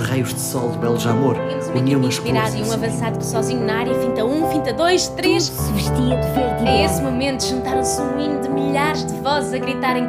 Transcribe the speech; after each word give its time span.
os 0.00 0.08
raios 0.08 0.32
de 0.34 0.40
sol 0.40 0.70
de 0.70 0.78
Beljamor 0.78 1.36
uniam 1.76 2.00
as 2.06 2.18
cores. 2.18 2.54
e 2.54 2.62
um 2.62 2.72
avançado 2.72 3.18
que 3.18 3.24
sozinho 3.26 3.64
na 3.64 3.74
área, 3.80 3.94
finta 4.00 4.24
um, 4.24 4.46
finta 4.50 4.72
dois, 4.72 5.08
três. 5.08 5.48
Tudo 5.48 5.62
se 5.66 5.72
vestia 5.72 6.16
de 6.16 6.28
verde 6.32 6.64
e 6.64 6.68
A 6.68 6.84
esse 6.84 7.02
momento 7.02 7.44
juntaram-se 7.44 8.00
um 8.00 8.18
hino 8.20 8.40
de 8.40 8.48
milhares 8.48 9.04
de 9.06 9.14
vozes 9.20 9.52
a 9.52 9.58
gritarem 9.58 10.04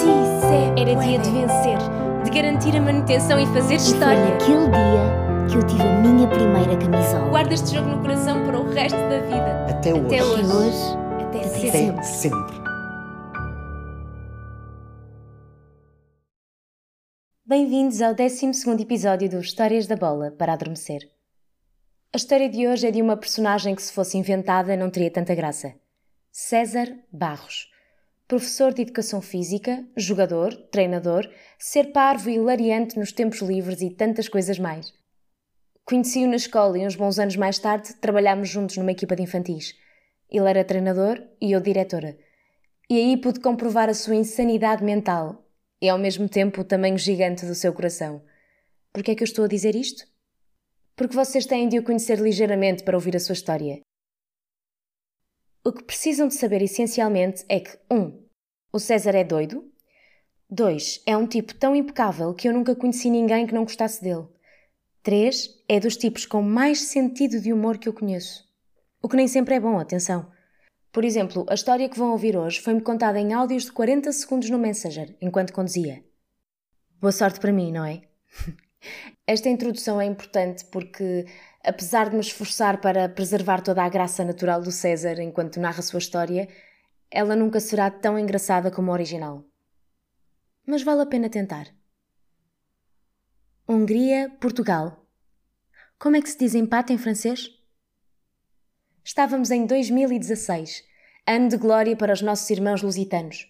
Si, 0.00 0.06
se 0.46 0.80
Era 0.80 0.94
dia 1.00 1.18
de 1.18 1.28
puede", 1.28 1.46
vencer. 1.46 1.78
de 2.24 2.30
garantir 2.30 2.76
a 2.76 2.80
manutenção 2.80 3.38
e 3.40 3.46
fazer 3.46 3.74
E 3.74 3.78
foi 3.78 3.92
história. 3.92 4.24
naquele 4.24 4.68
dia 4.68 5.22
que 5.50 5.56
eu 5.56 5.62
tive 5.64 5.82
a 5.82 5.92
minha 6.00 6.28
primeira 6.28 6.76
camisola. 6.76 7.28
Guarda 7.28 7.54
este 7.54 7.74
jogo 7.74 7.88
no 7.88 7.98
coração 7.98 8.44
para 8.46 8.58
o 8.60 8.70
resto 8.72 8.96
da 8.96 9.18
vida. 9.26 9.66
Até 9.68 9.92
hoje. 9.92 10.06
Até 10.06 10.24
hoje. 10.24 10.44
hoje, 10.44 10.98
Até 11.20 11.38
Até 11.40 11.70
sempre. 11.70 12.04
sempre. 12.04 12.71
Bem-vindos 17.54 18.00
ao 18.00 18.14
12 18.14 18.46
episódio 18.80 19.28
do 19.28 19.38
Histórias 19.38 19.86
da 19.86 19.94
Bola 19.94 20.30
para 20.30 20.54
Adormecer. 20.54 21.02
A 22.10 22.16
história 22.16 22.48
de 22.48 22.66
hoje 22.66 22.86
é 22.86 22.90
de 22.90 23.02
uma 23.02 23.14
personagem 23.14 23.74
que, 23.74 23.82
se 23.82 23.92
fosse 23.92 24.16
inventada, 24.16 24.74
não 24.74 24.88
teria 24.88 25.10
tanta 25.10 25.34
graça. 25.34 25.74
César 26.30 26.88
Barros. 27.12 27.70
Professor 28.26 28.72
de 28.72 28.80
Educação 28.80 29.20
Física, 29.20 29.84
jogador, 29.94 30.54
treinador, 30.70 31.28
ser 31.58 31.92
parvo 31.92 32.30
e 32.30 32.36
hilariante 32.36 32.98
nos 32.98 33.12
tempos 33.12 33.42
livres 33.42 33.82
e 33.82 33.90
tantas 33.90 34.30
coisas 34.30 34.58
mais. 34.58 34.90
Conheci-o 35.84 36.28
na 36.28 36.36
escola 36.36 36.78
e 36.78 36.86
uns 36.86 36.96
bons 36.96 37.18
anos 37.18 37.36
mais 37.36 37.58
tarde 37.58 37.92
trabalhámos 37.96 38.48
juntos 38.48 38.78
numa 38.78 38.92
equipa 38.92 39.14
de 39.14 39.24
infantis. 39.24 39.74
Ele 40.30 40.48
era 40.48 40.64
treinador 40.64 41.22
e 41.38 41.52
eu 41.52 41.60
diretora. 41.60 42.16
E 42.88 42.96
aí 42.96 43.14
pude 43.18 43.40
comprovar 43.40 43.90
a 43.90 43.94
sua 43.94 44.14
insanidade 44.14 44.82
mental 44.82 45.41
e 45.82 45.88
ao 45.88 45.98
mesmo 45.98 46.28
tempo 46.28 46.60
o 46.60 46.64
tamanho 46.64 46.96
gigante 46.96 47.44
do 47.44 47.56
seu 47.56 47.72
coração. 47.72 48.22
Por 48.92 49.02
que 49.02 49.10
é 49.10 49.14
que 49.16 49.22
eu 49.22 49.26
estou 49.26 49.44
a 49.44 49.48
dizer 49.48 49.74
isto? 49.74 50.06
Porque 50.94 51.16
vocês 51.16 51.44
têm 51.44 51.68
de 51.68 51.78
o 51.78 51.82
conhecer 51.82 52.20
ligeiramente 52.20 52.84
para 52.84 52.96
ouvir 52.96 53.16
a 53.16 53.20
sua 53.20 53.32
história. 53.32 53.80
O 55.64 55.72
que 55.72 55.82
precisam 55.82 56.28
de 56.28 56.34
saber 56.34 56.62
essencialmente 56.62 57.44
é 57.48 57.58
que 57.58 57.76
1. 57.90 57.96
Um, 57.96 58.28
o 58.72 58.78
César 58.78 59.16
é 59.16 59.24
doido. 59.24 59.68
2. 60.48 61.02
É 61.04 61.16
um 61.16 61.26
tipo 61.26 61.54
tão 61.54 61.74
impecável 61.74 62.32
que 62.32 62.48
eu 62.48 62.52
nunca 62.52 62.76
conheci 62.76 63.10
ninguém 63.10 63.46
que 63.46 63.54
não 63.54 63.64
gostasse 63.64 64.02
dele. 64.02 64.28
3. 65.02 65.64
É 65.68 65.80
dos 65.80 65.96
tipos 65.96 66.24
com 66.26 66.42
mais 66.42 66.80
sentido 66.80 67.40
de 67.40 67.52
humor 67.52 67.78
que 67.78 67.88
eu 67.88 67.92
conheço. 67.92 68.48
O 69.02 69.08
que 69.08 69.16
nem 69.16 69.26
sempre 69.26 69.56
é 69.56 69.60
bom, 69.60 69.78
atenção. 69.78 70.30
Por 70.92 71.06
exemplo, 71.06 71.46
a 71.48 71.54
história 71.54 71.88
que 71.88 71.98
vão 71.98 72.12
ouvir 72.12 72.36
hoje 72.36 72.60
foi-me 72.60 72.82
contada 72.82 73.18
em 73.18 73.32
áudios 73.32 73.64
de 73.64 73.72
40 73.72 74.12
segundos 74.12 74.50
no 74.50 74.58
Messenger, 74.58 75.16
enquanto 75.22 75.54
conduzia. 75.54 76.04
Boa 77.00 77.10
sorte 77.10 77.40
para 77.40 77.50
mim, 77.50 77.72
não 77.72 77.82
é? 77.82 78.02
Esta 79.26 79.48
introdução 79.48 79.98
é 79.98 80.04
importante 80.04 80.66
porque, 80.66 81.24
apesar 81.64 82.10
de 82.10 82.16
me 82.16 82.20
esforçar 82.20 82.78
para 82.78 83.08
preservar 83.08 83.62
toda 83.62 83.82
a 83.82 83.88
graça 83.88 84.22
natural 84.22 84.60
do 84.60 84.70
César 84.70 85.18
enquanto 85.22 85.58
narra 85.58 85.80
sua 85.80 85.98
história, 85.98 86.46
ela 87.10 87.34
nunca 87.34 87.58
será 87.58 87.90
tão 87.90 88.18
engraçada 88.18 88.70
como 88.70 88.90
a 88.90 88.94
original. 88.94 89.46
Mas 90.66 90.82
vale 90.82 91.00
a 91.00 91.06
pena 91.06 91.30
tentar. 91.30 91.68
Hungria, 93.66 94.30
Portugal. 94.38 95.06
Como 95.98 96.16
é 96.16 96.20
que 96.20 96.28
se 96.28 96.38
diz 96.38 96.54
empate 96.54 96.92
em 96.92 96.98
francês? 96.98 97.61
Estávamos 99.04 99.50
em 99.50 99.66
2016, 99.66 100.84
ano 101.26 101.48
de 101.48 101.56
glória 101.56 101.96
para 101.96 102.12
os 102.12 102.22
nossos 102.22 102.48
irmãos 102.50 102.82
lusitanos. 102.82 103.48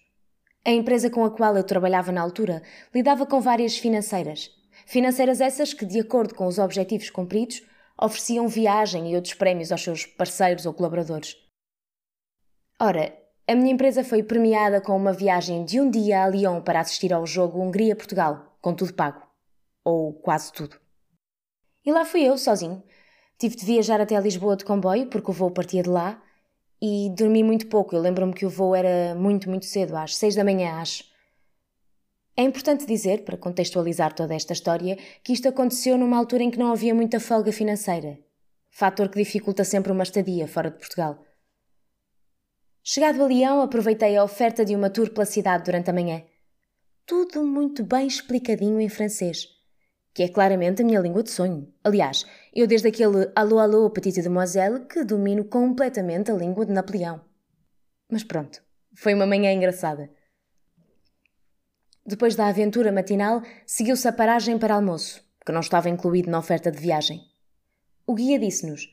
A 0.65 0.71
empresa 0.71 1.11
com 1.11 1.23
a 1.23 1.29
qual 1.29 1.55
eu 1.55 1.63
trabalhava 1.63 2.11
na 2.11 2.21
altura 2.21 2.63
lidava 2.91 3.23
com 3.23 3.39
várias 3.39 3.77
financeiras. 3.77 4.49
Financeiras 4.87 5.39
essas 5.39 5.71
que, 5.71 5.85
de 5.85 5.99
acordo 5.99 6.33
com 6.33 6.47
os 6.47 6.57
objetivos 6.57 7.11
cumpridos, 7.11 7.61
ofereciam 8.01 8.47
viagem 8.47 9.11
e 9.11 9.15
outros 9.15 9.35
prémios 9.35 9.71
aos 9.71 9.83
seus 9.83 10.07
parceiros 10.07 10.65
ou 10.65 10.73
colaboradores. 10.73 11.37
Ora, 12.81 13.15
a 13.47 13.53
minha 13.53 13.73
empresa 13.73 14.03
foi 14.03 14.23
premiada 14.23 14.81
com 14.81 14.97
uma 14.97 15.13
viagem 15.13 15.63
de 15.65 15.79
um 15.79 15.87
dia 15.87 16.23
a 16.23 16.27
Lyon 16.29 16.61
para 16.61 16.79
assistir 16.79 17.13
ao 17.13 17.27
jogo 17.27 17.61
Hungria-Portugal, 17.61 18.57
com 18.59 18.73
tudo 18.73 18.95
pago. 18.95 19.21
Ou 19.85 20.13
quase 20.13 20.51
tudo. 20.51 20.79
E 21.85 21.91
lá 21.91 22.05
fui 22.05 22.23
eu, 22.23 22.39
sozinho. 22.39 22.81
Tive 23.43 23.57
de 23.57 23.65
viajar 23.65 23.99
até 23.99 24.17
Lisboa 24.21 24.55
de 24.55 24.63
comboio, 24.63 25.07
porque 25.07 25.29
o 25.29 25.33
voo 25.33 25.51
partia 25.51 25.83
de 25.83 25.89
lá, 25.89 26.17
e 26.81 27.09
dormi 27.09 27.43
muito 27.43 27.67
pouco. 27.67 27.93
Eu 27.93 27.99
lembro-me 27.99 28.33
que 28.33 28.45
o 28.45 28.49
voo 28.49 28.73
era 28.73 29.13
muito, 29.15 29.49
muito 29.49 29.65
cedo, 29.65 29.97
às 29.97 30.15
seis 30.15 30.33
da 30.33 30.45
manhã, 30.45 30.75
acho. 30.75 31.03
É 32.37 32.41
importante 32.41 32.85
dizer, 32.85 33.25
para 33.25 33.35
contextualizar 33.35 34.13
toda 34.13 34.33
esta 34.33 34.53
história, 34.53 34.97
que 35.21 35.33
isto 35.33 35.49
aconteceu 35.49 35.97
numa 35.97 36.17
altura 36.17 36.43
em 36.43 36.49
que 36.49 36.57
não 36.57 36.71
havia 36.71 36.95
muita 36.95 37.19
folga 37.19 37.51
financeira. 37.51 38.17
Fator 38.71 39.09
que 39.09 39.19
dificulta 39.19 39.65
sempre 39.65 39.91
uma 39.91 40.03
estadia 40.03 40.47
fora 40.47 40.71
de 40.71 40.77
Portugal. 40.77 41.21
Chegado 42.81 43.21
a 43.21 43.27
Leão, 43.27 43.61
aproveitei 43.61 44.15
a 44.15 44.23
oferta 44.23 44.63
de 44.63 44.73
uma 44.73 44.89
tour 44.89 45.09
pela 45.09 45.25
cidade 45.25 45.65
durante 45.65 45.89
a 45.89 45.93
manhã. 45.93 46.23
Tudo 47.05 47.43
muito 47.43 47.83
bem 47.83 48.07
explicadinho 48.07 48.79
em 48.79 48.87
francês 48.87 49.52
que 50.13 50.23
é 50.23 50.29
claramente 50.29 50.81
a 50.81 50.85
minha 50.85 50.99
língua 50.99 51.23
de 51.23 51.31
sonho. 51.31 51.73
Aliás, 51.83 52.25
eu 52.53 52.67
desde 52.67 52.87
aquele 52.87 53.31
alô 53.35 53.59
alô 53.59 53.89
petite 53.89 54.21
demoiselle 54.21 54.85
que 54.85 55.03
domino 55.03 55.43
completamente 55.45 56.31
a 56.31 56.35
língua 56.35 56.65
de 56.65 56.71
Napoleão. 56.71 57.21
Mas 58.09 58.23
pronto, 58.23 58.61
foi 58.95 59.13
uma 59.13 59.25
manhã 59.25 59.51
engraçada. 59.51 60.09
Depois 62.05 62.35
da 62.35 62.47
aventura 62.47 62.91
matinal, 62.91 63.41
seguiu-se 63.65 64.07
a 64.07 64.13
paragem 64.13 64.59
para 64.59 64.75
almoço, 64.75 65.23
que 65.45 65.51
não 65.51 65.61
estava 65.61 65.89
incluído 65.89 66.29
na 66.29 66.37
oferta 66.37 66.69
de 66.69 66.77
viagem. 66.77 67.21
O 68.05 68.13
guia 68.13 68.37
disse-nos: 68.37 68.89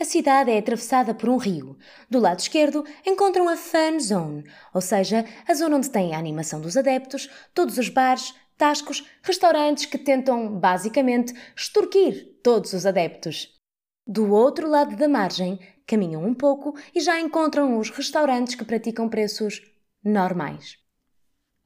A 0.00 0.04
cidade 0.04 0.50
é 0.50 0.58
atravessada 0.58 1.14
por 1.14 1.28
um 1.28 1.36
rio. 1.36 1.76
Do 2.08 2.18
lado 2.18 2.40
esquerdo 2.40 2.84
encontram 3.06 3.46
a 3.48 3.56
Fun 3.56 4.00
Zone, 4.00 4.44
ou 4.72 4.80
seja, 4.80 5.24
a 5.46 5.54
zona 5.54 5.76
onde 5.76 5.90
tem 5.90 6.14
a 6.14 6.18
animação 6.18 6.60
dos 6.60 6.78
adeptos, 6.78 7.28
todos 7.52 7.76
os 7.76 7.90
bares, 7.90 8.34
tascos, 8.62 9.04
restaurantes 9.24 9.86
que 9.86 9.98
tentam, 9.98 10.56
basicamente, 10.56 11.34
extorquir 11.56 12.38
todos 12.44 12.72
os 12.72 12.86
adeptos. 12.86 13.60
Do 14.06 14.32
outro 14.32 14.68
lado 14.68 14.94
da 14.94 15.08
margem, 15.08 15.58
caminham 15.84 16.24
um 16.24 16.32
pouco 16.32 16.72
e 16.94 17.00
já 17.00 17.20
encontram 17.20 17.76
os 17.76 17.90
restaurantes 17.90 18.54
que 18.54 18.64
praticam 18.64 19.08
preços 19.08 19.60
normais. 20.04 20.78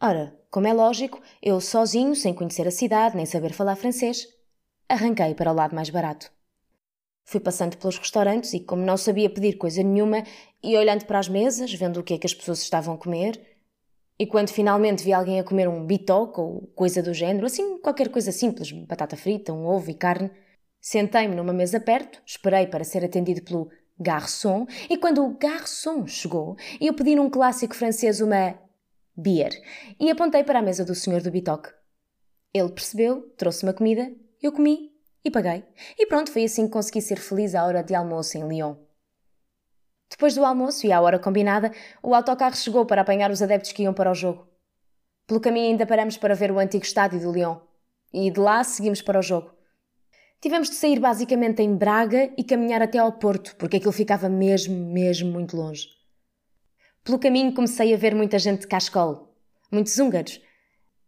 Ora, 0.00 0.40
como 0.50 0.68
é 0.68 0.72
lógico, 0.72 1.20
eu 1.42 1.60
sozinho, 1.60 2.16
sem 2.16 2.32
conhecer 2.32 2.66
a 2.66 2.70
cidade 2.70 3.14
nem 3.14 3.26
saber 3.26 3.52
falar 3.52 3.76
francês, 3.76 4.26
arranquei 4.88 5.34
para 5.34 5.52
o 5.52 5.54
lado 5.54 5.74
mais 5.74 5.90
barato. 5.90 6.32
Fui 7.26 7.40
passando 7.40 7.76
pelos 7.76 7.98
restaurantes 7.98 8.54
e, 8.54 8.60
como 8.60 8.86
não 8.86 8.96
sabia 8.96 9.28
pedir 9.28 9.58
coisa 9.58 9.82
nenhuma, 9.82 10.24
ia 10.62 10.78
olhando 10.78 11.04
para 11.04 11.18
as 11.18 11.28
mesas, 11.28 11.74
vendo 11.74 12.00
o 12.00 12.02
que 12.02 12.14
é 12.14 12.18
que 12.18 12.26
as 12.26 12.32
pessoas 12.32 12.62
estavam 12.62 12.94
a 12.94 12.98
comer, 12.98 13.55
e 14.18 14.26
quando 14.26 14.48
finalmente 14.48 15.04
vi 15.04 15.12
alguém 15.12 15.38
a 15.38 15.44
comer 15.44 15.68
um 15.68 15.84
bitoque 15.84 16.40
ou 16.40 16.70
coisa 16.74 17.02
do 17.02 17.12
género, 17.12 17.46
assim, 17.46 17.78
qualquer 17.78 18.08
coisa 18.08 18.32
simples, 18.32 18.72
batata 18.72 19.16
frita, 19.16 19.52
um 19.52 19.66
ovo 19.66 19.90
e 19.90 19.94
carne, 19.94 20.30
sentei-me 20.80 21.34
numa 21.34 21.52
mesa 21.52 21.78
perto, 21.78 22.22
esperei 22.24 22.66
para 22.66 22.84
ser 22.84 23.04
atendido 23.04 23.42
pelo 23.42 23.68
garçom, 23.98 24.66
e 24.88 24.96
quando 24.96 25.24
o 25.24 25.36
garçom 25.36 26.06
chegou, 26.06 26.56
eu 26.80 26.94
pedi 26.94 27.14
num 27.14 27.30
clássico 27.30 27.74
francês 27.74 28.20
uma 28.20 28.58
beer 29.16 29.50
e 29.98 30.10
apontei 30.10 30.44
para 30.44 30.58
a 30.58 30.62
mesa 30.62 30.84
do 30.84 30.94
senhor 30.94 31.22
do 31.22 31.30
bitoque. 31.30 31.70
Ele 32.52 32.70
percebeu, 32.70 33.22
trouxe-me 33.36 33.70
a 33.70 33.74
comida, 33.74 34.10
eu 34.42 34.52
comi 34.52 34.92
e 35.24 35.30
paguei. 35.30 35.64
E 35.98 36.06
pronto, 36.06 36.30
foi 36.30 36.44
assim 36.44 36.66
que 36.66 36.72
consegui 36.72 37.02
ser 37.02 37.18
feliz 37.18 37.54
à 37.54 37.66
hora 37.66 37.82
de 37.82 37.94
almoço 37.94 38.38
em 38.38 38.48
Lyon. 38.48 38.85
Depois 40.08 40.34
do 40.34 40.44
almoço 40.44 40.86
e 40.86 40.92
à 40.92 41.00
hora 41.00 41.18
combinada, 41.18 41.72
o 42.02 42.14
autocarro 42.14 42.56
chegou 42.56 42.86
para 42.86 43.02
apanhar 43.02 43.30
os 43.30 43.42
adeptos 43.42 43.72
que 43.72 43.82
iam 43.82 43.92
para 43.92 44.10
o 44.10 44.14
jogo. 44.14 44.46
Pelo 45.26 45.40
caminho 45.40 45.70
ainda 45.70 45.86
paramos 45.86 46.16
para 46.16 46.34
ver 46.34 46.52
o 46.52 46.58
antigo 46.58 46.84
estádio 46.84 47.20
do 47.20 47.32
Lyon. 47.32 47.56
E 48.12 48.30
de 48.30 48.38
lá 48.38 48.62
seguimos 48.62 49.02
para 49.02 49.18
o 49.18 49.22
jogo. 49.22 49.52
Tivemos 50.40 50.70
de 50.70 50.76
sair 50.76 51.00
basicamente 51.00 51.62
em 51.62 51.74
Braga 51.74 52.30
e 52.36 52.44
caminhar 52.44 52.80
até 52.80 52.98
ao 52.98 53.12
Porto, 53.12 53.56
porque 53.56 53.78
aquilo 53.78 53.92
ficava 53.92 54.28
mesmo, 54.28 54.92
mesmo 54.92 55.30
muito 55.32 55.56
longe. 55.56 55.88
Pelo 57.02 57.18
caminho 57.18 57.52
comecei 57.52 57.92
a 57.92 57.96
ver 57.96 58.14
muita 58.14 58.38
gente 58.38 58.60
de 58.60 58.66
cascol. 58.68 59.34
Muitos 59.72 59.98
húngaros. 59.98 60.40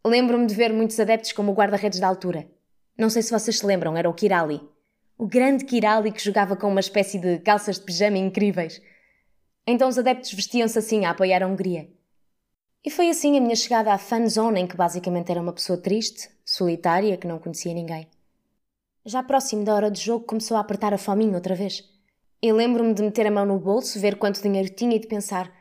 Lembro-me 0.04 0.46
de 0.46 0.54
ver 0.54 0.72
muitos 0.72 0.98
adeptos 0.98 1.32
como 1.32 1.52
o 1.52 1.54
guarda-redes 1.54 2.00
da 2.00 2.08
altura. 2.08 2.50
Não 2.96 3.10
sei 3.10 3.22
se 3.22 3.30
vocês 3.30 3.58
se 3.58 3.66
lembram, 3.66 3.96
era 3.96 4.08
o 4.10 4.14
Kirali. 4.14 4.60
O 5.20 5.26
grande 5.26 5.64
Kirali 5.64 6.12
que 6.12 6.22
jogava 6.22 6.56
com 6.56 6.68
uma 6.68 6.78
espécie 6.78 7.18
de 7.18 7.40
calças 7.40 7.76
de 7.76 7.84
pijama 7.84 8.16
incríveis. 8.16 8.80
Então 9.66 9.88
os 9.88 9.98
adeptos 9.98 10.32
vestiam-se 10.32 10.78
assim 10.78 11.04
a 11.04 11.10
apoiar 11.10 11.42
a 11.42 11.48
Hungria. 11.48 11.90
E 12.84 12.88
foi 12.88 13.10
assim 13.10 13.36
a 13.36 13.40
minha 13.40 13.56
chegada 13.56 13.92
à 13.92 13.98
fan 13.98 14.28
zone, 14.28 14.60
em 14.60 14.66
que 14.68 14.76
basicamente 14.76 15.32
era 15.32 15.42
uma 15.42 15.52
pessoa 15.52 15.76
triste, 15.76 16.30
solitária, 16.44 17.16
que 17.16 17.26
não 17.26 17.40
conhecia 17.40 17.74
ninguém. 17.74 18.06
Já 19.04 19.20
próximo 19.24 19.64
da 19.64 19.74
hora 19.74 19.90
de 19.90 20.00
jogo 20.00 20.24
começou 20.24 20.56
a 20.56 20.60
apertar 20.60 20.94
a 20.94 20.98
fominha 20.98 21.34
outra 21.34 21.56
vez. 21.56 21.82
E 22.40 22.52
lembro-me 22.52 22.94
de 22.94 23.02
meter 23.02 23.26
a 23.26 23.30
mão 23.32 23.44
no 23.44 23.58
bolso, 23.58 23.98
ver 23.98 24.18
quanto 24.18 24.40
dinheiro 24.40 24.72
tinha 24.72 24.94
e 24.94 25.00
de 25.00 25.08
pensar: 25.08 25.52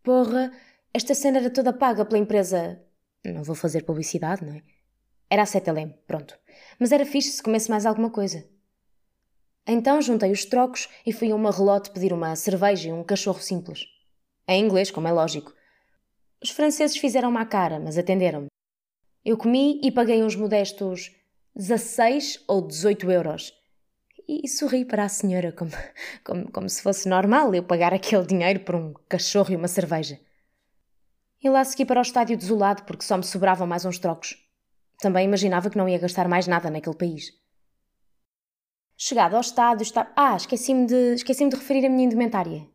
Porra, 0.00 0.52
esta 0.94 1.12
cena 1.12 1.38
era 1.38 1.50
toda 1.50 1.72
paga 1.72 2.04
pela 2.04 2.20
empresa. 2.20 2.80
Não 3.24 3.42
vou 3.42 3.56
fazer 3.56 3.82
publicidade, 3.82 4.44
não 4.44 4.54
é? 4.54 4.62
Era 5.28 5.42
a 5.42 5.46
Setelem, 5.46 5.98
pronto. 6.06 6.38
Mas 6.78 6.92
era 6.92 7.04
fixe 7.04 7.32
se 7.32 7.42
comesse 7.42 7.68
mais 7.68 7.84
alguma 7.84 8.10
coisa. 8.10 8.54
Então 9.66 10.00
juntei 10.00 10.30
os 10.30 10.44
trocos 10.44 10.88
e 11.04 11.12
fui 11.12 11.30
a 11.32 11.34
uma 11.34 11.50
relote 11.50 11.90
pedir 11.90 12.12
uma 12.12 12.36
cerveja 12.36 12.88
e 12.88 12.92
um 12.92 13.02
cachorro 13.02 13.40
simples. 13.40 13.86
Em 14.46 14.64
inglês, 14.64 14.92
como 14.92 15.08
é 15.08 15.12
lógico. 15.12 15.52
Os 16.40 16.50
franceses 16.50 16.96
fizeram-me 16.96 17.38
à 17.38 17.44
cara, 17.44 17.80
mas 17.80 17.98
atenderam-me. 17.98 18.46
Eu 19.24 19.36
comi 19.36 19.80
e 19.82 19.90
paguei 19.90 20.22
uns 20.22 20.36
modestos 20.36 21.10
16 21.56 22.44
ou 22.46 22.64
18 22.64 23.10
euros. 23.10 23.52
E 24.28 24.48
sorri 24.48 24.84
para 24.84 25.04
a 25.04 25.08
senhora 25.08 25.50
como, 25.50 25.72
como, 26.22 26.52
como 26.52 26.68
se 26.68 26.80
fosse 26.80 27.08
normal 27.08 27.52
eu 27.52 27.62
pagar 27.64 27.92
aquele 27.92 28.24
dinheiro 28.24 28.60
por 28.60 28.76
um 28.76 28.94
cachorro 29.08 29.52
e 29.52 29.56
uma 29.56 29.66
cerveja. 29.66 30.20
E 31.42 31.50
lá 31.50 31.64
segui 31.64 31.84
para 31.84 32.00
o 32.00 32.02
estádio 32.02 32.36
desolado 32.36 32.84
porque 32.84 33.04
só 33.04 33.16
me 33.16 33.24
sobravam 33.24 33.66
mais 33.66 33.84
uns 33.84 33.98
trocos. 33.98 34.36
Também 35.00 35.24
imaginava 35.24 35.70
que 35.70 35.78
não 35.78 35.88
ia 35.88 35.98
gastar 35.98 36.28
mais 36.28 36.46
nada 36.46 36.70
naquele 36.70 36.96
país. 36.96 37.32
Chegado 38.96 39.34
ao 39.34 39.40
estádio, 39.42 39.82
está... 39.82 40.10
Ah, 40.16 40.36
esqueci-me 40.36 40.86
de, 40.86 41.14
esqueci 41.14 41.46
de 41.46 41.54
referir 41.54 41.84
a 41.84 41.90
minha 41.90 42.06
indumentária. 42.06 42.66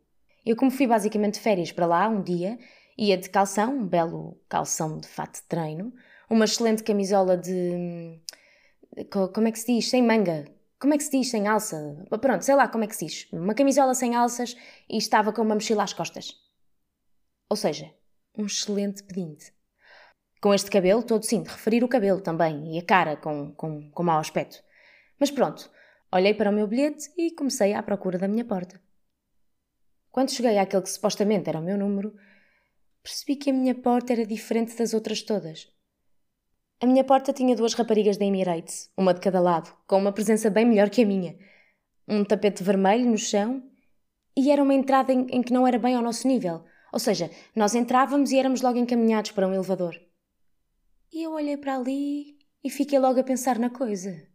Eu, 0.46 0.56
como 0.56 0.70
fui 0.70 0.86
basicamente 0.86 1.34
de 1.34 1.40
férias 1.40 1.72
para 1.72 1.86
lá 1.86 2.08
um 2.08 2.22
dia, 2.22 2.58
ia 2.96 3.16
de 3.16 3.28
calção, 3.28 3.78
um 3.78 3.86
belo 3.86 4.40
calção 4.48 4.98
de 4.98 5.08
fato 5.08 5.40
de 5.40 5.42
treino, 5.42 5.92
uma 6.30 6.44
excelente 6.44 6.84
camisola 6.84 7.36
de. 7.36 8.20
Como 9.10 9.48
é 9.48 9.52
que 9.52 9.58
se 9.58 9.74
diz? 9.74 9.88
Sem 9.88 10.02
manga. 10.02 10.44
Como 10.78 10.94
é 10.94 10.96
que 10.96 11.04
se 11.04 11.10
diz? 11.10 11.30
Sem 11.30 11.46
alça. 11.48 12.04
Pronto, 12.20 12.44
sei 12.44 12.54
lá 12.54 12.68
como 12.68 12.84
é 12.84 12.86
que 12.86 12.96
se 12.96 13.06
diz. 13.06 13.28
Uma 13.32 13.54
camisola 13.54 13.94
sem 13.94 14.14
alças 14.14 14.56
e 14.88 14.98
estava 14.98 15.32
com 15.32 15.42
uma 15.42 15.54
mochila 15.54 15.82
às 15.82 15.92
costas. 15.92 16.36
Ou 17.48 17.56
seja, 17.56 17.92
um 18.36 18.46
excelente 18.46 19.02
pedinte. 19.02 19.52
Com 20.40 20.54
este 20.54 20.70
cabelo, 20.70 21.02
todo 21.02 21.24
sim, 21.24 21.42
de 21.42 21.50
referir 21.50 21.84
o 21.84 21.88
cabelo 21.88 22.20
também 22.20 22.74
e 22.74 22.78
a 22.78 22.84
cara 22.84 23.16
com, 23.16 23.52
com, 23.52 23.90
com 23.90 24.02
mau 24.02 24.18
aspecto. 24.18 24.62
Mas 25.20 25.30
pronto, 25.30 25.70
olhei 26.12 26.34
para 26.34 26.50
o 26.50 26.52
meu 26.52 26.66
bilhete 26.66 27.10
e 27.16 27.30
comecei 27.30 27.72
à 27.72 27.82
procura 27.82 28.18
da 28.18 28.28
minha 28.28 28.44
porta. 28.44 28.80
Quando 30.10 30.30
cheguei 30.30 30.58
àquele 30.58 30.82
que 30.82 30.90
supostamente 30.90 31.48
era 31.48 31.58
o 31.58 31.62
meu 31.62 31.78
número, 31.78 32.14
percebi 33.02 33.36
que 33.36 33.50
a 33.50 33.52
minha 33.52 33.74
porta 33.74 34.12
era 34.12 34.26
diferente 34.26 34.76
das 34.76 34.92
outras 34.92 35.22
todas. 35.22 35.68
A 36.80 36.86
minha 36.86 37.04
porta 37.04 37.32
tinha 37.32 37.56
duas 37.56 37.74
raparigas 37.74 38.16
da 38.16 38.24
Emirates, 38.24 38.90
uma 38.96 39.14
de 39.14 39.20
cada 39.20 39.40
lado, 39.40 39.72
com 39.86 39.96
uma 39.96 40.12
presença 40.12 40.50
bem 40.50 40.66
melhor 40.66 40.90
que 40.90 41.02
a 41.02 41.06
minha. 41.06 41.38
Um 42.06 42.24
tapete 42.24 42.62
vermelho 42.62 43.08
no 43.08 43.16
chão 43.16 43.62
e 44.36 44.50
era 44.50 44.62
uma 44.62 44.74
entrada 44.74 45.12
em, 45.12 45.26
em 45.30 45.42
que 45.42 45.52
não 45.52 45.66
era 45.66 45.78
bem 45.78 45.94
ao 45.94 46.02
nosso 46.02 46.26
nível. 46.28 46.64
Ou 46.92 46.98
seja, 46.98 47.30
nós 47.56 47.74
entrávamos 47.74 48.32
e 48.32 48.38
éramos 48.38 48.60
logo 48.60 48.78
encaminhados 48.78 49.30
para 49.30 49.48
um 49.48 49.54
elevador. 49.54 49.94
E 51.10 51.22
eu 51.22 51.32
olhei 51.32 51.56
para 51.56 51.76
ali 51.76 52.36
e 52.62 52.68
fiquei 52.68 52.98
logo 52.98 53.20
a 53.20 53.24
pensar 53.24 53.58
na 53.58 53.70
coisa. 53.70 54.31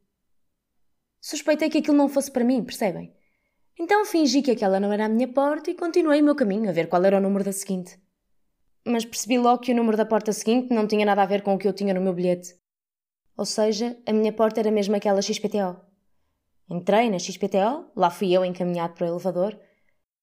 Suspeitei 1.19 1.69
que 1.69 1.79
aquilo 1.79 1.97
não 1.97 2.09
fosse 2.09 2.31
para 2.31 2.43
mim, 2.43 2.63
percebem? 2.63 3.13
Então 3.79 4.05
fingi 4.05 4.41
que 4.41 4.51
aquela 4.51 4.79
não 4.79 4.91
era 4.91 5.05
a 5.05 5.09
minha 5.09 5.27
porta 5.27 5.69
e 5.69 5.75
continuei 5.75 6.21
o 6.21 6.23
meu 6.23 6.35
caminho 6.35 6.69
a 6.69 6.73
ver 6.73 6.87
qual 6.87 7.03
era 7.05 7.17
o 7.17 7.21
número 7.21 7.43
da 7.43 7.51
seguinte. 7.51 7.99
Mas 8.85 9.05
percebi 9.05 9.37
logo 9.37 9.61
que 9.61 9.71
o 9.71 9.75
número 9.75 9.97
da 9.97 10.05
porta 10.05 10.33
seguinte 10.33 10.73
não 10.73 10.87
tinha 10.87 11.05
nada 11.05 11.21
a 11.21 11.25
ver 11.25 11.41
com 11.41 11.53
o 11.53 11.57
que 11.57 11.67
eu 11.67 11.73
tinha 11.73 11.93
no 11.93 12.01
meu 12.01 12.13
bilhete. 12.13 12.55
Ou 13.35 13.45
seja, 13.45 13.97
a 14.05 14.13
minha 14.13 14.33
porta 14.33 14.59
era 14.59 14.71
mesmo 14.71 14.95
aquela 14.95 15.21
XPTO. 15.21 15.79
Entrei 16.69 17.09
na 17.09 17.19
XPTO, 17.19 17.91
lá 17.95 18.09
fui 18.09 18.33
eu 18.33 18.43
encaminhado 18.43 18.95
para 18.95 19.05
o 19.05 19.09
elevador, 19.09 19.57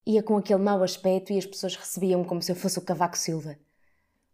ia 0.06 0.22
com 0.22 0.36
aquele 0.36 0.62
mau 0.62 0.82
aspecto 0.82 1.32
e 1.32 1.38
as 1.38 1.46
pessoas 1.46 1.76
recebiam-me 1.76 2.26
como 2.26 2.42
se 2.42 2.50
eu 2.50 2.56
fosse 2.56 2.78
o 2.78 2.82
Cavaco 2.82 3.16
Silva. 3.16 3.56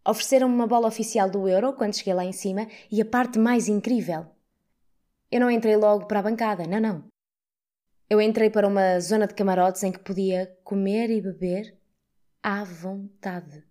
Ofereceram-me 0.06 0.54
uma 0.54 0.66
bola 0.66 0.88
oficial 0.88 1.30
do 1.30 1.46
euro 1.46 1.74
quando 1.74 1.94
cheguei 1.94 2.14
lá 2.14 2.24
em 2.24 2.32
cima 2.32 2.66
e 2.90 3.02
a 3.02 3.04
parte 3.04 3.38
mais 3.38 3.68
incrível. 3.68 4.26
Eu 5.30 5.40
não 5.40 5.50
entrei 5.50 5.76
logo 5.76 6.06
para 6.06 6.18
a 6.18 6.22
bancada, 6.22 6.66
não, 6.66 6.80
não. 6.80 7.04
Eu 8.08 8.20
entrei 8.20 8.50
para 8.50 8.66
uma 8.66 8.98
zona 8.98 9.28
de 9.28 9.34
camarotes 9.34 9.84
em 9.84 9.92
que 9.92 10.00
podia 10.00 10.58
comer 10.64 11.08
e 11.08 11.20
beber 11.20 11.78
à 12.42 12.64
vontade. 12.64 13.64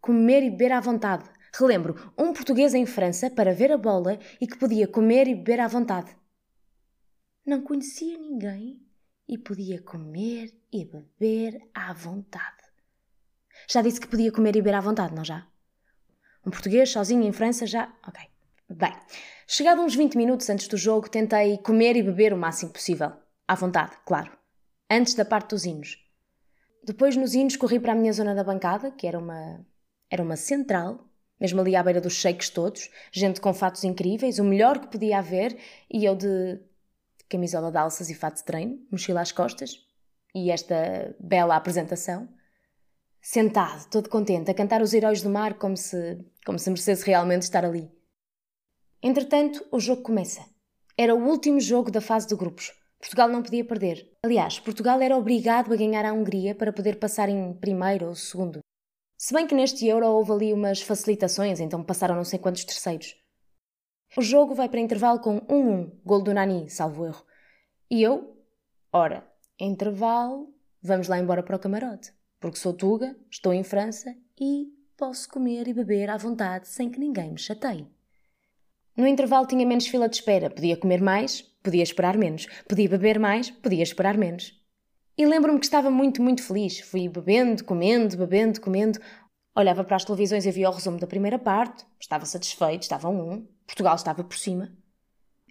Comer 0.00 0.42
e 0.42 0.50
beber 0.50 0.72
à 0.72 0.80
vontade. 0.80 1.30
Relembro, 1.54 2.12
um 2.18 2.32
português 2.32 2.74
em 2.74 2.84
França 2.84 3.30
para 3.30 3.54
ver 3.54 3.70
a 3.70 3.78
bola 3.78 4.18
e 4.40 4.48
que 4.48 4.58
podia 4.58 4.88
comer 4.88 5.28
e 5.28 5.36
beber 5.36 5.60
à 5.60 5.68
vontade. 5.68 6.16
Não 7.46 7.62
conhecia 7.62 8.18
ninguém 8.18 8.84
e 9.28 9.38
podia 9.38 9.80
comer 9.80 10.52
e 10.72 10.84
beber 10.84 11.70
à 11.72 11.92
vontade. 11.92 12.64
Já 13.70 13.80
disse 13.80 14.00
que 14.00 14.08
podia 14.08 14.32
comer 14.32 14.56
e 14.56 14.60
beber 14.60 14.74
à 14.74 14.80
vontade, 14.80 15.14
não 15.14 15.24
já? 15.24 15.46
Um 16.44 16.50
português 16.50 16.90
sozinho 16.90 17.22
em 17.22 17.32
França 17.32 17.64
já. 17.64 17.94
Ok. 18.06 18.33
Bem, 18.68 18.94
chegado 19.46 19.82
uns 19.82 19.94
20 19.94 20.16
minutos 20.16 20.48
antes 20.48 20.68
do 20.68 20.76
jogo, 20.76 21.08
tentei 21.08 21.58
comer 21.58 21.96
e 21.96 22.02
beber 22.02 22.32
o 22.32 22.36
máximo 22.36 22.72
possível. 22.72 23.12
À 23.46 23.54
vontade, 23.54 23.92
claro. 24.06 24.32
Antes 24.90 25.14
da 25.14 25.24
parte 25.24 25.50
dos 25.50 25.66
hinos. 25.66 25.98
Depois, 26.82 27.14
nos 27.14 27.34
hinos, 27.34 27.56
corri 27.56 27.78
para 27.78 27.92
a 27.92 27.94
minha 27.94 28.12
zona 28.12 28.34
da 28.34 28.42
bancada, 28.42 28.90
que 28.90 29.06
era 29.06 29.18
uma. 29.18 29.64
era 30.10 30.22
uma 30.22 30.36
central, 30.36 31.06
mesmo 31.38 31.60
ali 31.60 31.76
à 31.76 31.82
beira 31.82 32.00
dos 32.00 32.14
shakes 32.14 32.48
todos, 32.48 32.90
gente 33.12 33.38
com 33.40 33.52
fatos 33.52 33.84
incríveis, 33.84 34.38
o 34.38 34.44
melhor 34.44 34.78
que 34.78 34.88
podia 34.88 35.18
haver, 35.18 35.58
e 35.90 36.04
eu 36.06 36.16
de 36.16 36.58
camisola 37.28 37.70
de 37.70 37.76
alças 37.76 38.08
e 38.08 38.14
fato 38.14 38.36
de 38.36 38.44
treino, 38.44 38.78
mochila 38.90 39.20
às 39.20 39.32
costas, 39.32 39.78
e 40.34 40.50
esta 40.50 41.14
bela 41.20 41.56
apresentação 41.56 42.28
sentado, 43.20 43.88
todo 43.90 44.08
contente, 44.08 44.50
a 44.50 44.54
cantar 44.54 44.82
os 44.82 44.92
heróis 44.94 45.22
do 45.22 45.30
mar 45.30 45.54
como 45.54 45.76
se, 45.76 46.18
como 46.44 46.58
se 46.58 46.70
merecesse 46.70 47.06
realmente 47.06 47.42
estar 47.42 47.64
ali. 47.64 47.90
Entretanto, 49.04 49.64
o 49.70 49.78
jogo 49.78 50.02
começa. 50.02 50.42
Era 50.96 51.14
o 51.14 51.28
último 51.28 51.60
jogo 51.60 51.90
da 51.90 52.00
fase 52.00 52.26
de 52.26 52.34
grupos. 52.34 52.72
Portugal 52.98 53.28
não 53.28 53.42
podia 53.42 53.64
perder. 53.64 54.10
Aliás, 54.24 54.58
Portugal 54.58 55.00
era 55.02 55.16
obrigado 55.16 55.72
a 55.72 55.76
ganhar 55.76 56.06
a 56.06 56.12
Hungria 56.14 56.54
para 56.54 56.72
poder 56.72 56.98
passar 56.98 57.28
em 57.28 57.52
primeiro 57.52 58.06
ou 58.06 58.14
segundo. 58.14 58.60
Se 59.18 59.34
bem 59.34 59.46
que 59.46 59.54
neste 59.54 59.86
Euro 59.86 60.06
houve 60.06 60.32
ali 60.32 60.52
umas 60.54 60.80
facilitações, 60.80 61.60
então 61.60 61.84
passaram 61.84 62.16
não 62.16 62.24
sei 62.24 62.38
quantos 62.38 62.64
terceiros. 62.64 63.14
O 64.16 64.22
jogo 64.22 64.54
vai 64.54 64.68
para 64.68 64.80
intervalo 64.80 65.20
com 65.20 65.38
1-1, 65.42 66.00
gol 66.02 66.22
do 66.22 66.32
Nani, 66.32 66.70
salvo 66.70 67.04
erro. 67.04 67.24
E 67.90 68.02
eu, 68.02 68.36
ora, 68.90 69.22
intervalo, 69.60 70.48
vamos 70.82 71.08
lá 71.08 71.18
embora 71.18 71.42
para 71.42 71.56
o 71.56 71.58
camarote 71.60 72.12
porque 72.44 72.58
sou 72.58 72.74
tuga, 72.74 73.16
estou 73.30 73.54
em 73.54 73.64
França 73.64 74.14
e 74.38 74.66
posso 74.98 75.26
comer 75.30 75.66
e 75.66 75.72
beber 75.72 76.10
à 76.10 76.18
vontade 76.18 76.68
sem 76.68 76.90
que 76.90 77.00
ninguém 77.00 77.32
me 77.32 77.38
chateie. 77.38 77.86
No 78.96 79.06
intervalo 79.06 79.46
tinha 79.46 79.66
menos 79.66 79.86
fila 79.86 80.08
de 80.08 80.16
espera, 80.16 80.48
podia 80.48 80.76
comer 80.76 81.02
mais, 81.02 81.42
podia 81.62 81.82
esperar 81.82 82.16
menos, 82.16 82.46
podia 82.68 82.88
beber 82.88 83.18
mais, 83.18 83.50
podia 83.50 83.82
esperar 83.82 84.16
menos. 84.16 84.60
E 85.16 85.24
lembro-me 85.26 85.60
que 85.60 85.66
estava 85.66 85.90
muito, 85.90 86.20
muito 86.20 86.42
feliz. 86.42 86.80
Fui 86.80 87.08
bebendo, 87.08 87.64
comendo, 87.64 88.16
bebendo, 88.16 88.60
comendo. 88.60 88.98
Olhava 89.54 89.84
para 89.84 89.96
as 89.96 90.04
televisões 90.04 90.44
e 90.44 90.50
via 90.50 90.68
o 90.68 90.72
resumo 90.72 90.98
da 90.98 91.06
primeira 91.06 91.38
parte. 91.38 91.84
Estava 92.00 92.26
satisfeito, 92.26 92.82
estava 92.82 93.08
um. 93.08 93.46
Portugal 93.64 93.94
estava 93.94 94.24
por 94.24 94.36
cima. 94.36 94.72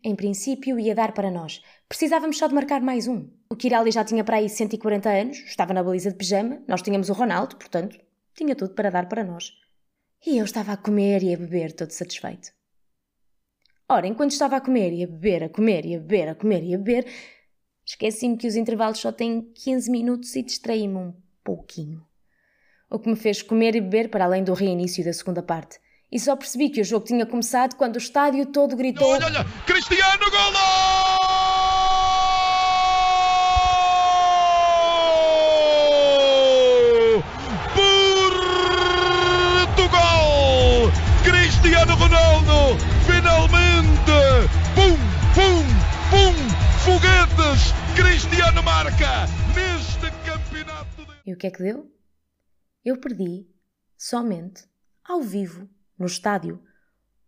Em 0.03 0.15
princípio, 0.15 0.77
ia 0.77 0.93
dar 0.93 1.13
para 1.13 1.31
nós. 1.31 1.61
Precisávamos 1.87 2.37
só 2.37 2.47
de 2.47 2.53
marcar 2.53 2.81
mais 2.81 3.07
um. 3.07 3.29
O 3.49 3.55
Kirali 3.55 3.89
já 3.89 4.03
tinha 4.03 4.23
para 4.23 4.37
aí 4.37 4.49
140 4.49 5.09
anos, 5.09 5.37
estava 5.37 5.73
na 5.73 5.81
baliza 5.81 6.11
de 6.11 6.17
pijama, 6.17 6.61
nós 6.67 6.81
tínhamos 6.81 7.09
o 7.09 7.13
Ronaldo, 7.13 7.55
portanto, 7.55 7.97
tinha 8.35 8.53
tudo 8.53 8.73
para 8.73 8.89
dar 8.89 9.07
para 9.07 9.23
nós. 9.23 9.53
E 10.25 10.37
eu 10.37 10.43
estava 10.43 10.73
a 10.73 10.77
comer 10.77 11.23
e 11.23 11.33
a 11.33 11.37
beber, 11.37 11.73
todo 11.73 11.91
satisfeito. 11.91 12.51
Ora, 13.89 14.07
enquanto 14.07 14.31
estava 14.31 14.55
a 14.55 14.61
comer 14.61 14.91
e 14.93 15.03
a 15.03 15.07
beber, 15.07 15.43
a 15.43 15.49
comer 15.49 15.85
e 15.85 15.95
a 15.95 15.99
beber, 15.99 16.29
a 16.29 16.35
comer 16.35 16.63
e 16.63 16.73
a 16.73 16.77
beber, 16.77 17.05
esqueci-me 17.85 18.37
que 18.37 18.47
os 18.47 18.55
intervalos 18.55 18.99
só 18.99 19.11
têm 19.11 19.41
15 19.53 19.91
minutos 19.91 20.35
e 20.35 20.41
distraí-me 20.41 20.95
um 20.95 21.13
pouquinho. 21.43 22.05
O 22.89 22.99
que 22.99 23.09
me 23.09 23.15
fez 23.15 23.41
comer 23.41 23.75
e 23.75 23.81
beber 23.81 24.09
para 24.09 24.25
além 24.25 24.43
do 24.43 24.53
reinício 24.53 25.03
da 25.03 25.13
segunda 25.13 25.43
parte 25.43 25.79
e 26.13 26.19
só 26.19 26.35
percebi 26.35 26.69
que 26.69 26.79
o 26.79 26.85
jogo 26.85 27.07
tinha 27.07 27.25
começado 27.25 27.75
quando 27.75 27.95
o 27.95 27.97
estádio 27.97 28.45
todo 28.45 28.75
gritou: 28.75 29.09
Olha, 29.09 29.25
olha, 29.25 29.45
Cristiano 29.65 30.29
Golo! 30.29 30.72
Que 51.43 51.47
é 51.47 51.51
que 51.51 51.63
deu? 51.63 51.91
Eu 52.85 52.97
perdi, 53.01 53.45
somente, 53.97 54.63
ao 55.03 55.21
vivo, 55.21 55.67
no 55.99 56.05
estádio, 56.05 56.63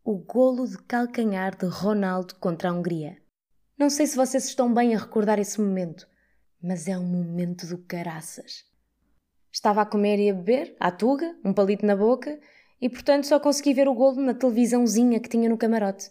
o 0.05 0.17
golo 0.17 0.65
de 0.65 0.77
calcanhar 0.83 1.57
de 1.57 1.65
Ronaldo 1.65 2.35
contra 2.35 2.69
a 2.69 2.71
Hungria. 2.71 3.17
Não 3.77 3.89
sei 3.89 4.07
se 4.07 4.15
vocês 4.15 4.45
estão 4.45 4.73
bem 4.73 4.95
a 4.95 4.99
recordar 4.99 5.37
esse 5.37 5.59
momento, 5.59 6.07
mas 6.63 6.87
é 6.87 6.97
um 6.97 7.03
momento 7.03 7.67
do 7.67 7.77
caraças. 7.79 8.63
Estava 9.51 9.81
a 9.81 9.85
comer 9.85 10.17
e 10.17 10.29
a 10.29 10.33
beber, 10.33 10.77
à 10.79 10.91
tuga, 10.91 11.35
um 11.43 11.51
palito 11.53 11.85
na 11.85 11.97
boca, 11.97 12.39
e 12.79 12.89
portanto 12.89 13.25
só 13.25 13.37
consegui 13.37 13.73
ver 13.73 13.89
o 13.89 13.93
golo 13.93 14.21
na 14.21 14.33
televisãozinha 14.33 15.19
que 15.19 15.27
tinha 15.27 15.49
no 15.49 15.57
camarote. 15.57 16.09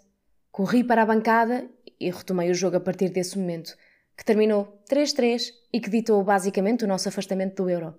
Corri 0.52 0.84
para 0.84 1.04
a 1.04 1.06
bancada 1.06 1.66
e 1.98 2.10
retomei 2.10 2.50
o 2.50 2.54
jogo 2.54 2.76
a 2.76 2.80
partir 2.80 3.08
desse 3.08 3.38
momento, 3.38 3.74
que 4.16 4.24
terminou 4.24 4.82
3-3 4.88 5.52
e 5.72 5.80
que 5.80 5.90
ditou 5.90 6.22
basicamente 6.22 6.84
o 6.84 6.88
nosso 6.88 7.08
afastamento 7.08 7.62
do 7.62 7.70
Euro. 7.70 7.94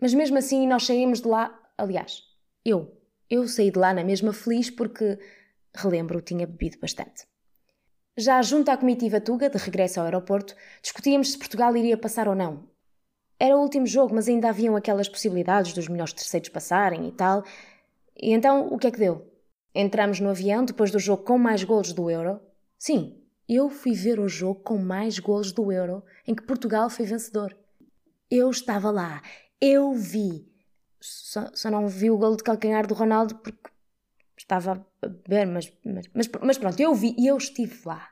Mas 0.00 0.14
mesmo 0.14 0.38
assim 0.38 0.66
nós 0.66 0.84
saímos 0.84 1.20
de 1.20 1.28
lá, 1.28 1.56
aliás, 1.78 2.22
eu, 2.64 3.00
eu 3.30 3.46
saí 3.46 3.70
de 3.70 3.78
lá 3.78 3.94
na 3.94 4.04
mesma 4.04 4.32
feliz 4.32 4.70
porque, 4.70 5.18
relembro, 5.74 6.20
tinha 6.20 6.46
bebido 6.46 6.78
bastante. 6.80 7.24
Já 8.16 8.42
junto 8.42 8.70
à 8.70 8.76
comitiva 8.76 9.20
Tuga, 9.20 9.48
de 9.48 9.56
regresso 9.58 10.00
ao 10.00 10.06
aeroporto, 10.06 10.54
discutíamos 10.82 11.32
se 11.32 11.38
Portugal 11.38 11.74
iria 11.76 11.96
passar 11.96 12.28
ou 12.28 12.34
não. 12.34 12.68
Era 13.38 13.56
o 13.56 13.60
último 13.60 13.86
jogo, 13.86 14.14
mas 14.14 14.28
ainda 14.28 14.50
haviam 14.50 14.76
aquelas 14.76 15.08
possibilidades 15.08 15.72
dos 15.72 15.88
melhores 15.88 16.12
terceiros 16.12 16.48
passarem 16.48 17.08
e 17.08 17.12
tal. 17.12 17.42
E 18.20 18.32
então, 18.32 18.68
o 18.68 18.78
que 18.78 18.86
é 18.86 18.90
que 18.90 18.98
deu? 18.98 19.26
Entramos 19.74 20.20
no 20.20 20.28
avião 20.28 20.64
depois 20.64 20.90
do 20.90 20.98
jogo 20.98 21.24
com 21.24 21.38
mais 21.38 21.64
golos 21.64 21.92
do 21.92 22.10
Euro. 22.10 22.40
Sim, 22.78 23.21
eu 23.48 23.68
fui 23.68 23.92
ver 23.92 24.20
o 24.20 24.28
jogo 24.28 24.60
com 24.60 24.78
mais 24.78 25.18
golos 25.18 25.52
do 25.52 25.70
Euro, 25.72 26.02
em 26.26 26.34
que 26.34 26.42
Portugal 26.42 26.88
foi 26.88 27.04
vencedor. 27.04 27.56
Eu 28.30 28.50
estava 28.50 28.90
lá, 28.90 29.22
eu 29.60 29.92
vi. 29.92 30.50
Só, 31.00 31.50
só 31.52 31.70
não 31.70 31.88
vi 31.88 32.10
o 32.10 32.16
golo 32.16 32.36
de 32.36 32.44
calcanhar 32.44 32.86
do 32.86 32.94
Ronaldo 32.94 33.34
porque 33.36 33.70
estava 34.38 34.86
a 35.02 35.08
beber, 35.08 35.46
mas, 35.46 35.72
mas, 35.84 36.06
mas, 36.14 36.28
mas 36.40 36.58
pronto, 36.58 36.80
eu 36.80 36.94
vi 36.94 37.14
e 37.18 37.26
eu 37.26 37.36
estive 37.36 37.80
lá. 37.84 38.08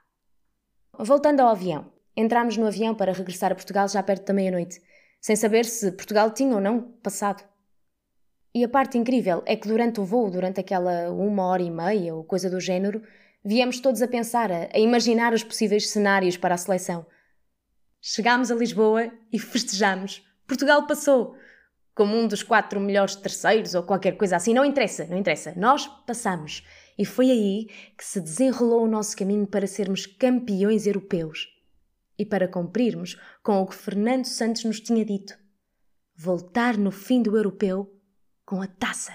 Voltando 0.98 1.40
ao 1.40 1.48
avião, 1.48 1.92
entramos 2.16 2.56
no 2.56 2.66
avião 2.66 2.94
para 2.94 3.12
regressar 3.12 3.52
a 3.52 3.54
Portugal 3.54 3.88
já 3.88 4.02
perto 4.02 4.26
da 4.26 4.34
meia-noite, 4.34 4.80
sem 5.20 5.36
saber 5.36 5.64
se 5.64 5.92
Portugal 5.92 6.30
tinha 6.32 6.54
ou 6.54 6.60
não 6.60 6.82
passado. 6.82 7.42
E 8.54 8.64
a 8.64 8.68
parte 8.68 8.98
incrível 8.98 9.42
é 9.46 9.54
que 9.54 9.68
durante 9.68 10.00
o 10.00 10.04
voo, 10.04 10.30
durante 10.30 10.58
aquela 10.60 11.10
uma 11.10 11.44
hora 11.46 11.62
e 11.62 11.70
meia 11.70 12.14
ou 12.14 12.24
coisa 12.24 12.50
do 12.50 12.60
género, 12.60 13.02
viemos 13.44 13.80
todos 13.80 14.02
a 14.02 14.08
pensar, 14.08 14.50
a, 14.50 14.78
imaginar 14.78 15.32
os 15.32 15.42
possíveis 15.42 15.88
cenários 15.90 16.36
para 16.36 16.54
a 16.54 16.58
seleção. 16.58 17.06
Chegámos 18.00 18.50
a 18.50 18.54
Lisboa 18.54 19.12
e 19.32 19.38
festejamos. 19.38 20.24
Portugal 20.46 20.86
passou! 20.86 21.36
Como 21.94 22.16
um 22.16 22.26
dos 22.26 22.42
quatro 22.42 22.80
melhores 22.80 23.14
terceiros 23.16 23.74
ou 23.74 23.82
qualquer 23.82 24.16
coisa 24.16 24.36
assim, 24.36 24.54
não 24.54 24.64
interessa, 24.64 25.04
não 25.06 25.18
interessa. 25.18 25.52
Nós 25.56 25.86
passamos. 26.06 26.64
E 26.96 27.04
foi 27.04 27.30
aí 27.30 27.66
que 27.96 28.04
se 28.04 28.20
desenrolou 28.20 28.84
o 28.84 28.88
nosso 28.88 29.16
caminho 29.16 29.46
para 29.46 29.66
sermos 29.66 30.06
campeões 30.06 30.86
europeus. 30.86 31.48
E 32.18 32.24
para 32.24 32.48
cumprirmos 32.48 33.18
com 33.42 33.60
o 33.60 33.66
que 33.66 33.74
Fernando 33.74 34.24
Santos 34.24 34.64
nos 34.64 34.80
tinha 34.80 35.04
dito: 35.04 35.34
voltar 36.16 36.76
no 36.76 36.90
fim 36.90 37.22
do 37.22 37.36
europeu 37.36 37.90
com 38.44 38.62
a 38.62 38.66
taça. 38.66 39.12